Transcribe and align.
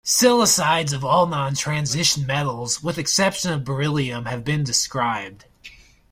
Silicides 0.03 0.93
of 0.93 1.05
all 1.05 1.27
non-transition 1.27 2.25
metals, 2.25 2.81
with 2.81 2.97
exception 2.97 3.51
of 3.53 3.63
beryllium, 3.63 4.25
have 4.25 4.43
been 4.43 4.63
described. 4.63 5.45